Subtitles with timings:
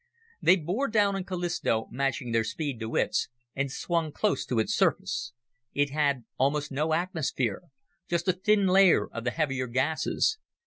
[0.41, 4.73] They bore down on Callisto, matching their speed to its, and swung close to its
[4.73, 5.31] surface.
[5.75, 7.65] It had almost no atmosphere,
[8.09, 10.39] just a thin layer of the heavier gases.